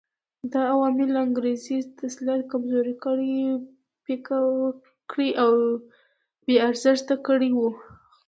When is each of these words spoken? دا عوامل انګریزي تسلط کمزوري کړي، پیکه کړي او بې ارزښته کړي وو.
دا 0.51 0.61
عوامل 0.73 1.11
انګریزي 1.25 1.77
تسلط 1.99 2.41
کمزوري 2.51 2.95
کړي، 3.05 3.35
پیکه 4.03 4.39
کړي 5.11 5.29
او 5.43 5.51
بې 6.45 6.55
ارزښته 6.69 7.15
کړي 7.27 7.49
وو. 7.53 7.69